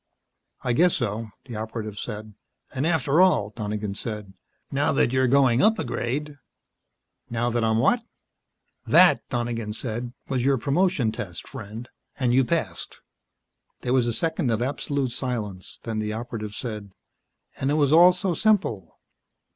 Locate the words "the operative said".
1.45-2.33, 15.99-16.93